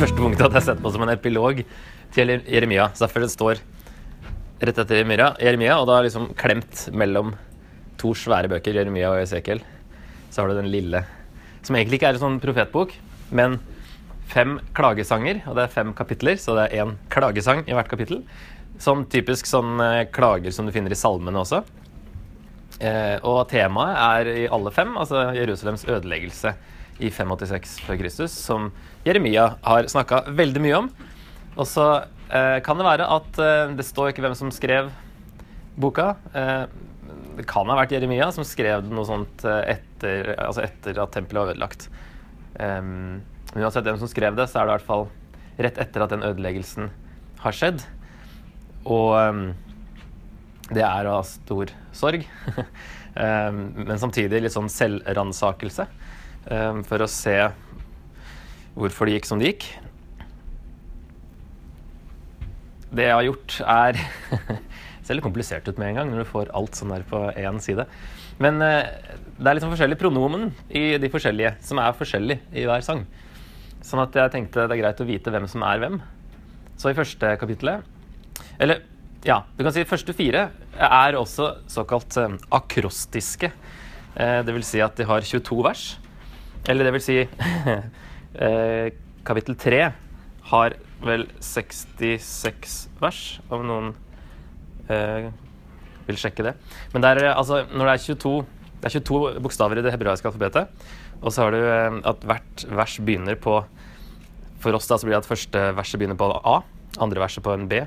første 0.00 0.16
punktet 0.16 0.46
at 0.46 0.54
jeg 0.56 0.64
setter 0.64 0.80
på 0.80 0.90
som 0.94 1.02
en 1.04 1.12
epilog 1.12 1.58
til 2.14 2.30
Jeremia. 2.48 2.86
Så 2.94 3.04
derfor 3.04 3.20
det 3.20 3.32
står 3.34 3.58
rett 4.60 4.78
etter 4.80 4.96
Jeremia, 4.96 5.34
Jeremia 5.42 5.74
og 5.76 5.90
da 5.90 5.98
liksom 6.06 6.30
klemt 6.40 6.86
mellom 6.96 7.34
to 8.00 8.14
svære 8.16 8.48
bøker, 8.48 8.78
Jeremia 8.80 9.10
og 9.12 9.20
Esekiel, 9.20 9.60
så 10.32 10.40
har 10.40 10.48
du 10.48 10.56
den 10.56 10.70
lille, 10.72 11.02
som 11.66 11.76
egentlig 11.76 11.98
ikke 11.98 12.14
er 12.14 12.16
en 12.16 12.22
sånn 12.22 12.40
profetbok, 12.40 12.94
men 13.36 13.58
fem 14.30 14.56
klagesanger, 14.76 15.42
og 15.50 15.58
det 15.58 15.66
er 15.66 15.74
fem 15.74 15.92
kapitler, 15.98 16.40
så 16.40 16.56
det 16.56 16.70
er 16.70 16.86
én 16.86 16.96
klagesang 17.12 17.66
i 17.66 17.76
hvert 17.76 17.92
kapittel. 17.92 18.22
Sånn 18.80 19.04
typisk 19.12 19.48
sånn 19.50 19.76
eh, 19.84 20.06
klager 20.08 20.54
som 20.54 20.64
du 20.64 20.72
finner 20.72 20.94
i 20.94 20.96
salmene 20.96 21.42
også. 21.42 21.60
Eh, 22.80 23.16
og 23.20 23.42
temaet 23.52 24.00
er 24.06 24.34
i 24.46 24.48
alle 24.48 24.72
fem, 24.72 24.96
altså 24.96 25.28
Jerusalems 25.36 25.84
ødeleggelse 25.90 26.56
i 27.00 27.10
586 27.10 27.78
før 27.86 27.98
Kristus, 28.02 28.34
som 28.36 28.70
Jeremia 29.06 29.54
har 29.64 29.88
snakka 29.90 30.26
veldig 30.36 30.62
mye 30.64 30.78
om. 30.82 30.90
Og 31.56 31.66
så 31.68 31.86
eh, 32.28 32.58
kan 32.64 32.78
det 32.78 32.86
være 32.86 33.08
at 33.16 33.40
eh, 33.40 33.72
det 33.78 33.86
står 33.88 34.12
ikke 34.12 34.24
hvem 34.24 34.36
som 34.38 34.52
skrev 34.54 34.90
boka. 35.80 36.14
Eh, 36.36 36.64
det 37.38 37.46
kan 37.48 37.68
ha 37.70 37.78
vært 37.78 37.94
Jeremia 37.94 38.28
som 38.34 38.46
skrev 38.46 38.84
noe 38.90 39.06
sånt 39.08 39.44
eh, 39.48 39.76
etter, 39.76 40.34
altså 40.36 40.64
etter 40.66 41.00
at 41.00 41.14
tempelet 41.16 41.42
var 41.42 41.54
ødelagt. 41.54 41.88
Um, 42.60 43.22
uansett 43.54 43.86
hvem 43.86 43.98
som 44.00 44.10
skrev 44.10 44.36
det, 44.36 44.48
så 44.50 44.60
er 44.60 44.66
det 44.66 44.74
i 44.74 44.76
hvert 44.76 44.88
fall 44.88 45.06
rett 45.60 45.80
etter 45.80 46.04
at 46.04 46.12
den 46.12 46.26
ødeleggelsen 46.26 46.90
har 47.40 47.56
skjedd. 47.56 47.84
Og 48.84 49.14
um, 49.16 49.42
det 50.70 50.84
er 50.84 51.08
av 51.08 51.24
stor 51.28 51.72
sorg, 51.96 52.26
um, 53.16 53.62
men 53.88 53.96
samtidig 54.02 54.44
litt 54.44 54.54
sånn 54.54 54.70
selvransakelse 54.72 55.88
for 56.46 57.04
å 57.04 57.08
se 57.10 57.36
hvorfor 58.74 59.06
det 59.06 59.18
gikk 59.18 59.28
som 59.28 59.40
det 59.40 59.52
gikk. 59.52 59.66
Det 62.90 63.06
jeg 63.06 63.14
har 63.14 63.26
gjort, 63.26 63.56
er 63.62 64.00
ser 65.10 65.18
litt 65.18 65.26
komplisert 65.26 65.66
ut 65.66 65.78
med 65.78 65.92
en 65.92 66.00
gang 66.00 66.12
når 66.12 66.22
du 66.22 66.30
får 66.30 66.52
alt 66.56 66.78
sånn 66.78 66.92
der 66.94 67.04
på 67.06 67.22
én 67.38 67.60
side. 67.62 67.86
Men 68.40 68.62
uh, 68.62 68.86
det 69.40 69.50
er 69.50 69.56
litt 69.56 69.64
forskjellige 69.64 69.74
forskjellig 69.74 69.98
pronomen 70.00 70.48
i 70.68 70.84
de 71.02 71.10
forskjellige, 71.12 71.56
som 71.66 71.80
er 71.82 71.98
forskjellige 71.98 72.60
i 72.60 72.66
hver 72.68 72.84
sang. 72.86 73.04
Sånn 73.84 74.02
at 74.02 74.16
jeg 74.16 74.32
tenkte 74.34 74.66
det 74.68 74.76
er 74.76 74.82
greit 74.82 75.02
å 75.02 75.08
vite 75.08 75.32
hvem 75.34 75.48
som 75.50 75.64
er 75.66 75.82
hvem. 75.82 75.98
Så 76.80 76.92
i 76.92 76.96
første 76.96 77.34
kapittelet 77.36 77.84
Eller 78.56 78.84
ja, 79.26 79.42
du 79.56 79.64
kan 79.66 79.74
si 79.74 79.82
første 79.84 80.14
fire 80.16 80.46
er 80.80 81.16
også 81.18 81.50
såkalt 81.68 82.16
eh, 82.16 82.38
akrostiske. 82.56 83.50
Eh, 84.16 84.38
det 84.46 84.54
vil 84.56 84.64
si 84.64 84.80
at 84.80 84.96
de 84.96 85.04
har 85.04 85.26
22 85.26 85.58
vers. 85.66 85.82
Eller 86.68 86.86
det 86.86 86.92
vil 86.96 87.04
si 87.04 87.18
eh, 88.44 88.88
Kapittel 89.26 89.56
3 89.60 89.82
har 90.50 90.76
vel 91.04 91.26
66 91.40 92.78
vers, 93.00 93.20
om 93.52 93.64
noen 93.66 93.92
eh, 94.92 95.30
vil 96.08 96.18
sjekke 96.20 96.44
det. 96.44 96.54
Men 96.92 97.04
det 97.04 97.12
er, 97.12 97.30
altså, 97.32 97.62
når 97.70 97.90
det 97.90 97.94
er 97.94 98.04
22, 98.16 98.34
det 98.80 98.90
er 98.90 98.96
22 98.98 99.42
bokstaver 99.44 99.80
i 99.80 99.84
det 99.86 99.94
hebraiske 99.94 100.28
alfabetet, 100.28 100.88
og 101.20 101.32
så 101.32 101.46
har 101.46 101.54
du 101.54 101.60
eh, 101.60 102.00
at 102.10 102.26
hvert 102.26 102.66
vers 102.80 102.98
begynner 103.00 103.38
på 103.40 103.60
For 104.60 104.76
oss 104.76 104.84
da 104.90 104.98
så 105.00 105.06
blir 105.08 105.14
det 105.16 105.22
at 105.22 105.28
første 105.30 105.60
verset 105.72 105.96
begynner 105.96 106.18
på 106.20 106.26
A, 106.44 106.58
andre 107.00 107.22
verset 107.22 107.40
på 107.40 107.54
en 107.54 107.64
B, 107.68 107.78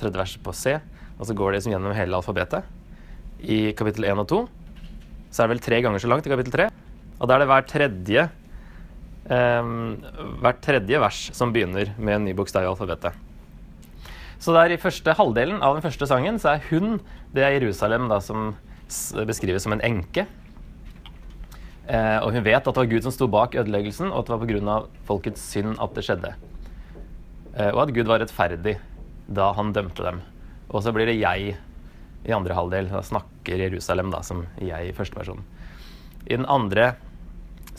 tredje 0.00 0.18
verset 0.18 0.42
på 0.42 0.50
C, 0.50 0.72
og 1.14 1.28
så 1.28 1.34
går 1.34 1.52
det 1.52 1.60
liksom 1.60 1.76
gjennom 1.76 1.94
hele 1.94 2.18
alfabetet. 2.18 2.66
I 3.38 3.70
kapittel 3.78 4.08
1 4.08 4.24
og 4.24 4.26
2 4.32 4.40
så 5.30 5.44
er 5.44 5.46
det 5.46 5.52
vel 5.52 5.62
tre 5.62 5.78
ganger 5.84 6.02
så 6.02 6.10
langt 6.10 6.26
i 6.26 6.32
kapittel 6.32 6.54
3. 6.56 6.67
Og 7.18 7.28
da 7.28 7.34
er 7.34 7.42
det 7.42 7.50
hver 7.50 7.66
tredje 7.66 8.28
um, 9.28 9.98
hvert 10.42 10.60
tredje 10.64 11.00
vers 11.02 11.22
som 11.36 11.52
begynner 11.54 11.92
med 11.98 12.18
en 12.18 12.28
ny 12.28 12.34
bokstav 12.36 12.64
i 12.64 12.70
alfabetet. 12.70 13.16
Så 14.38 14.54
der 14.54 14.72
i 14.72 14.80
første 14.80 15.14
halvdelen 15.18 15.62
av 15.64 15.76
den 15.76 15.84
første 15.84 16.06
sangen 16.06 16.38
så 16.38 16.54
er 16.54 16.66
hun 16.70 17.00
det 17.34 17.44
er 17.44 17.56
Jerusalem 17.58 18.06
da, 18.10 18.20
som 18.24 18.54
beskrives 19.28 19.66
som 19.66 19.74
en 19.74 19.82
enke. 19.84 20.24
Eh, 21.88 22.18
og 22.22 22.32
hun 22.36 22.44
vet 22.44 22.60
at 22.60 22.68
det 22.68 22.80
var 22.80 22.88
Gud 22.88 23.04
som 23.04 23.12
sto 23.12 23.28
bak 23.28 23.56
ødeleggelsen, 23.58 24.12
og 24.12 24.22
at 24.22 24.30
det 24.30 24.36
var 24.36 24.46
pga. 24.46 24.78
folkets 25.08 25.42
synd 25.52 25.76
at 25.82 25.94
det 25.96 26.04
skjedde. 26.06 26.32
Eh, 27.56 27.70
og 27.72 27.82
at 27.84 27.94
Gud 27.96 28.08
var 28.08 28.22
rettferdig 28.22 28.78
da 29.26 29.50
han 29.56 29.74
dømte 29.76 30.06
dem. 30.06 30.22
Og 30.70 30.84
så 30.84 30.92
blir 30.94 31.08
det 31.08 31.18
jeg 31.18 31.56
i 32.24 32.32
andre 32.32 32.56
halvdel. 32.56 32.88
Da 32.92 33.02
snakker 33.04 33.60
Jerusalem 33.66 34.12
da, 34.14 34.22
som 34.22 34.46
jeg 34.60 34.88
i 34.88 34.94
første 34.96 35.16
person. 35.16 35.42
I 36.28 36.36
den 36.36 36.48
andre 36.48 36.94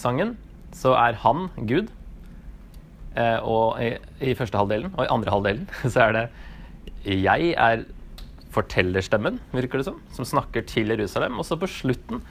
sangen 0.01 0.35
så 0.75 0.93
er 0.97 1.17
han 1.23 1.47
Gud. 1.69 1.89
Eh, 3.17 3.39
og 3.41 3.79
i, 3.81 3.93
i, 4.21 4.35
første 4.37 4.59
halvdelen. 4.59 4.93
Og 4.95 5.05
i 5.05 5.11
andre 5.11 5.33
halvdelen 5.33 5.69
så 5.93 6.07
er 6.07 6.15
det 6.15 6.27
jeg 7.05 7.53
er 7.55 7.85
fortellerstemmen, 8.53 9.37
virker 9.53 9.79
det 9.79 9.87
som, 9.87 9.99
som 10.13 10.27
snakker 10.27 10.65
til 10.67 10.89
Jerusalem. 10.91 11.37
Og 11.39 11.45
så 11.47 11.57
på 11.59 11.69
slutten, 11.69 12.23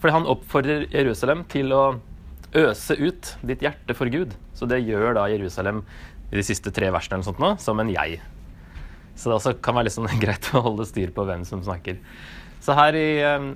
fordi 0.00 0.14
han 0.14 0.28
oppfordrer 0.28 0.86
Jerusalem 0.92 1.44
til 1.50 1.72
å 1.74 1.84
øse 2.54 2.94
ut 3.00 3.32
ditt 3.42 3.64
hjerte 3.64 3.96
for 3.96 4.12
Gud. 4.12 4.36
Så 4.54 4.68
det 4.70 4.84
gjør 4.84 5.16
da 5.16 5.26
Jerusalem 5.32 5.82
i 6.30 6.36
de 6.36 6.44
siste 6.46 6.72
tre 6.74 6.90
versene 6.94 7.18
eller 7.18 7.26
sånt 7.26 7.42
nå, 7.42 7.54
som 7.62 7.80
en 7.80 7.90
jeg. 7.92 8.20
Så 9.14 9.30
det 9.30 9.38
også 9.38 9.54
kan 9.64 9.76
være 9.76 9.88
litt 9.88 9.96
sånn 9.96 10.10
greit 10.24 10.50
å 10.54 10.62
holde 10.68 10.86
styr 10.88 11.12
på 11.14 11.26
hvem 11.26 11.46
som 11.48 11.62
snakker. 11.64 11.98
Så 12.64 12.76
her 12.76 12.96
i 12.96 13.08
um, 13.24 13.54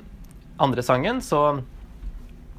andre 0.60 0.84
sangen 0.84 1.22
så 1.24 1.60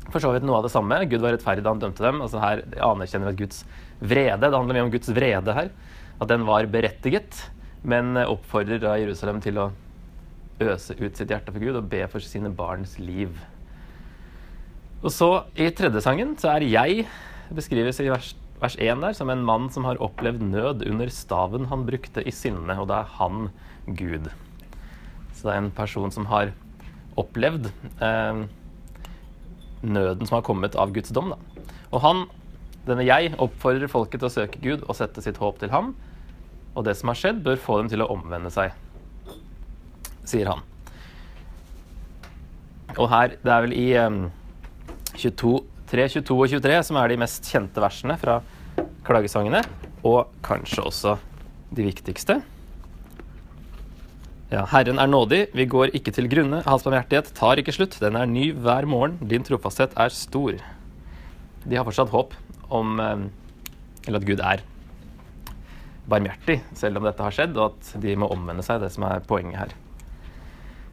for 0.09 0.23
så 0.23 0.31
vidt 0.33 0.47
noe 0.47 0.57
av 0.59 0.65
det 0.65 0.73
samme. 0.73 1.03
Gud 1.11 1.21
var 1.21 1.35
rettferdig 1.35 1.63
da 1.65 1.75
han 1.75 1.81
dømte 1.81 2.03
dem. 2.05 2.23
Altså 2.25 2.41
her 2.41 2.63
anerkjenner 2.81 3.29
vi 3.29 3.35
at 3.35 3.43
Guds 3.43 3.63
vrede, 3.99 4.41
det 4.41 4.55
handler 4.55 4.77
mye 4.77 4.87
om 4.87 4.91
Guds 4.93 5.11
vrede 5.13 5.55
her, 5.55 5.71
at 6.19 6.31
den 6.31 6.45
var 6.47 6.67
berettiget 6.71 7.43
men 7.87 8.17
oppfordrer 8.19 8.81
da 8.81 8.97
Jerusalem 8.99 9.39
til 9.43 9.59
å 9.59 9.69
øse 10.59 10.95
ut 10.99 11.15
sitt 11.15 11.31
hjerte 11.31 11.53
for 11.53 11.63
Gud 11.63 11.77
og 11.79 11.87
be 11.91 12.03
for 12.11 12.23
sine 12.23 12.51
barns 12.51 12.97
liv. 12.99 13.31
Og 14.99 15.11
så 15.15 15.29
I 15.55 15.69
tredje 15.71 16.03
sangen 16.03 16.35
så 16.39 16.51
er 16.57 16.67
jeg 16.67 17.05
beskrives 17.55 18.01
i 18.03 18.09
vers, 18.11 18.33
vers 18.59 18.75
1 18.75 19.05
der 19.05 19.15
som 19.15 19.31
en 19.31 19.45
mann 19.47 19.69
som 19.71 19.87
har 19.87 20.01
opplevd 20.03 20.43
nød 20.43 20.83
under 20.89 21.11
staven 21.13 21.69
han 21.71 21.87
brukte 21.87 22.25
i 22.27 22.35
sinne, 22.35 22.75
og 22.75 22.89
da 22.91 23.03
er 23.05 23.13
han 23.15 23.47
Gud. 23.87 24.27
Så 25.31 25.47
det 25.47 25.53
er 25.53 25.61
en 25.63 25.71
person 25.71 26.11
som 26.11 26.27
har 26.27 26.51
opplevd 27.19 27.71
eh, 28.03 28.43
nøden 29.81 30.27
som 30.27 30.39
har 30.39 30.45
kommet 30.47 30.75
av 30.79 30.93
Guds 30.95 31.13
dom. 31.15 31.33
Da. 31.33 31.65
Og 31.93 32.03
han, 32.03 32.25
denne 32.87 33.05
jeg, 33.07 33.33
oppfordrer 33.41 33.91
folket 33.91 34.21
til 34.21 34.29
å 34.29 34.33
søke 34.33 34.61
Gud 34.63 34.85
og 34.87 34.97
sette 34.97 35.23
sitt 35.25 35.39
håp 35.41 35.61
til 35.61 35.73
ham 35.73 35.93
og 36.77 36.85
det 36.87 36.95
som 36.97 37.11
har 37.11 37.17
skjedd, 37.19 37.41
bør 37.43 37.59
få 37.61 37.79
dem 37.81 37.89
til 37.91 38.03
å 38.03 38.09
omvende 38.13 38.51
seg, 38.53 38.75
sier 40.27 40.51
han. 40.51 40.61
Og 42.97 43.09
her, 43.11 43.35
det 43.41 43.51
er 43.53 43.65
vel 43.65 43.75
i 43.77 43.87
um, 44.01 44.21
22, 45.15 45.57
3, 45.91 46.07
22 46.19 46.37
og 46.37 46.53
23 46.53 46.79
som 46.87 46.99
er 47.01 47.11
de 47.11 47.19
mest 47.21 47.49
kjente 47.51 47.83
versene 47.83 48.15
fra 48.21 48.39
klagesangene, 49.07 49.63
og 50.07 50.31
kanskje 50.45 50.85
også 50.85 51.17
de 51.75 51.85
viktigste. 51.89 52.39
Ja, 54.49 54.63
Herren 54.65 54.97
er 54.97 55.05
nådig, 55.05 55.43
vi 55.53 55.67
går 55.69 55.91
ikke 55.93 56.09
til 56.09 56.25
grunne, 56.25 56.63
hans 56.65 56.81
barmhjertighet 56.81 57.27
tar 57.37 57.59
ikke 57.61 57.75
slutt, 57.75 57.99
den 58.01 58.15
er 58.17 58.25
ny 58.25 58.47
hver 58.57 58.87
morgen, 58.89 59.19
din 59.29 59.43
trofasthet 59.45 59.93
er 59.93 60.09
stor. 60.09 60.57
De 61.69 61.77
har 61.77 61.85
fortsatt 61.85 62.09
håp 62.09 62.33
om 62.73 62.97
Eller 62.99 64.17
at 64.17 64.25
Gud 64.25 64.41
er 64.41 64.63
barmhjertig, 66.09 66.63
selv 66.73 66.97
om 66.97 67.05
dette 67.05 67.21
har 67.21 67.35
skjedd, 67.35 67.53
og 67.59 67.75
at 67.75 67.93
de 68.01 68.15
må 68.17 68.31
omvende 68.33 68.65
seg. 68.65 68.81
Det 68.81 68.89
som 68.95 69.05
er 69.05 69.21
poenget 69.27 69.59
her. 69.59 69.75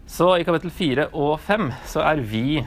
Så 0.05 0.29
i 0.37 0.45
kapittel 0.45 0.71
4 0.75 1.09
og 1.17 1.39
5 1.41 1.71
så 1.89 2.05
er 2.05 2.21
vi 2.21 2.61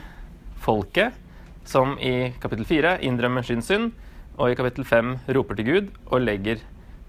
folket 0.58 1.14
som 1.62 1.94
i 2.02 2.32
kapittel 2.42 2.66
4 2.66 2.96
innrømmer 3.06 3.46
sin 3.46 3.62
synd, 3.62 3.92
og 4.40 4.50
i 4.50 4.58
kapittel 4.58 4.82
5 4.88 5.18
roper 5.36 5.60
til 5.60 5.70
Gud 5.70 5.96
og 6.10 6.24
legger 6.24 6.64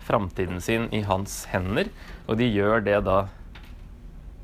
framtiden 0.06 0.62
sin 0.62 0.90
i 0.94 1.02
hans 1.08 1.48
hender. 1.50 1.90
Og 2.28 2.38
de 2.38 2.52
gjør 2.52 2.84
det 2.86 3.02
da 3.10 3.24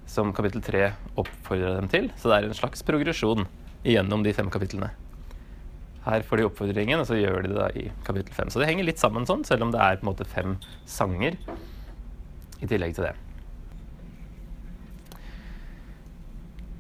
som 0.07 0.31
kapittel 0.35 0.63
3 0.63 0.87
oppfordrer 1.19 1.75
dem 1.77 1.91
til. 1.91 2.09
Så 2.17 2.31
det 2.31 2.37
er 2.37 2.47
en 2.47 2.57
slags 2.57 2.83
progresjon 2.87 3.45
gjennom 3.85 4.23
de 4.25 4.33
fem 4.35 4.49
kapitlene. 4.51 4.89
Her 6.07 6.23
får 6.23 6.39
de 6.39 6.47
oppfordringen, 6.47 7.01
og 7.03 7.07
så 7.09 7.19
gjør 7.19 7.43
de 7.43 7.51
det 7.51 7.59
da 7.59 7.67
i 7.75 7.89
kapittel 8.07 8.33
fem. 8.35 8.51
Så 8.51 8.61
det 8.61 8.69
henger 8.69 8.87
litt 8.87 9.01
sammen 9.01 9.27
sånn, 9.27 9.43
selv 9.47 9.67
om 9.67 9.73
det 9.75 9.83
er 9.83 9.99
på 9.99 10.07
en 10.07 10.11
måte 10.13 10.27
fem 10.27 10.55
sanger 10.87 11.35
i 12.63 12.69
tillegg 12.69 12.95
til 12.95 13.09
det. 13.09 13.15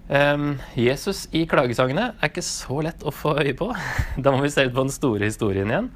Um, 0.07 0.53
Jesus 0.79 1.25
i 1.35 1.41
klagesangene 1.51 2.13
er 2.15 2.29
ikke 2.29 2.45
så 2.45 2.79
lett 2.85 3.03
å 3.03 3.11
få 3.11 3.35
øye 3.41 3.55
på. 3.59 3.73
Da 4.23 4.31
må 4.31 4.39
vi 4.45 4.51
se 4.53 4.63
litt 4.63 4.75
på 4.75 4.85
den 4.85 4.95
store 4.95 5.27
historien 5.27 5.73
igjen. 5.73 5.89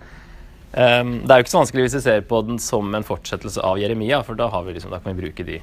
Um, 0.72 1.14
det 1.24 1.32
er 1.32 1.40
jo 1.40 1.46
ikke 1.46 1.54
så 1.54 1.62
vanskelig 1.62 1.86
hvis 1.86 1.96
vi 2.02 2.08
ser 2.10 2.26
på 2.28 2.42
den 2.48 2.60
som 2.64 2.92
en 2.96 3.08
fortsettelse 3.08 3.64
av 3.64 3.80
Jeremia, 3.80 4.20
for 4.28 4.40
da, 4.40 4.52
liksom, 4.68 4.92
da 4.92 5.00
kan 5.00 5.16
vi 5.16 5.24
bruke 5.24 5.48
de 5.48 5.62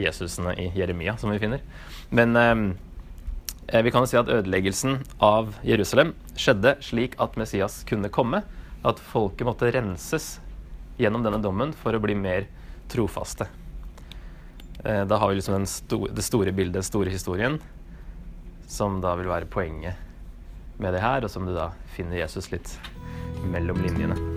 Jesusene 0.00 0.56
i 0.60 0.70
Jeremia 0.74 1.16
som 1.20 1.30
vi 1.30 1.40
finner. 1.42 1.62
Men 2.14 2.36
um, 2.36 2.66
Eh, 3.68 3.82
vi 3.82 3.90
kan 3.90 4.04
jo 4.04 4.10
si 4.10 4.18
at 4.18 4.28
ødeleggelsen 4.28 4.98
av 5.24 5.54
Jerusalem 5.64 6.12
skjedde 6.36 6.76
slik 6.84 7.16
at 7.22 7.38
Messias 7.40 7.80
kunne 7.88 8.12
komme. 8.12 8.42
At 8.84 9.00
folket 9.00 9.48
måtte 9.48 9.70
renses 9.72 10.38
gjennom 11.00 11.24
denne 11.24 11.40
dommen 11.42 11.72
for 11.72 11.96
å 11.96 12.02
bli 12.02 12.16
mer 12.18 12.48
trofaste. 12.92 13.48
Eh, 14.84 15.04
da 15.08 15.20
har 15.20 15.32
vi 15.32 15.40
liksom 15.40 15.66
sto 15.70 16.04
det 16.12 16.26
store 16.26 16.52
bildet, 16.52 16.82
den 16.82 16.90
store 16.90 17.14
historien, 17.14 17.58
som 18.68 19.00
da 19.00 19.16
vil 19.16 19.32
være 19.32 19.48
poenget 19.48 19.96
med 20.76 20.92
det 20.92 21.04
her, 21.04 21.24
og 21.24 21.32
som 21.32 21.46
du 21.46 21.54
da 21.56 21.70
finner 21.96 22.20
Jesus 22.20 22.50
litt 22.52 22.76
mellom 23.48 23.80
linjene. 23.80 24.33